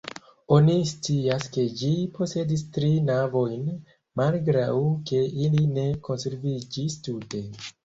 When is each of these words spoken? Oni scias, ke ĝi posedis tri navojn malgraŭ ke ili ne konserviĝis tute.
Oni 0.55 0.77
scias, 0.91 1.43
ke 1.57 1.65
ĝi 1.81 1.89
posedis 2.15 2.63
tri 2.79 2.89
navojn 3.11 3.69
malgraŭ 4.23 4.73
ke 5.13 5.23
ili 5.45 5.65
ne 5.79 5.87
konserviĝis 6.11 7.01
tute. 7.11 7.47